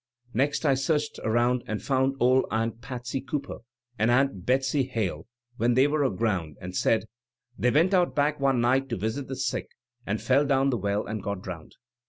Next 0.33 0.65
I 0.65 0.73
searched 0.73 1.19
aroimd 1.23 1.61
and 1.67 1.79
found 1.79 2.15
old 2.19 2.45
Aunt 2.49 2.81
Patsy 2.81 3.21
Cooper 3.21 3.59
and 3.99 4.09
Aunt 4.09 4.47
Betsy 4.47 4.85
Hale 4.85 5.27
where 5.57 5.69
they 5.69 5.85
were 5.85 6.03
aground, 6.03 6.57
and 6.59 6.75
said, 6.75 7.05
*they 7.55 7.69
went 7.69 7.93
out 7.93 8.15
back 8.15 8.39
one 8.39 8.59
night 8.61 8.89
to 8.89 8.97
visit 8.97 9.27
the 9.27 9.35
sick 9.35 9.67
and 10.03 10.19
fell 10.19 10.43
down 10.43 10.71
the 10.71 10.77
well 10.77 11.05
and 11.05 11.21
got 11.21 11.43
drowned.' 11.43 11.75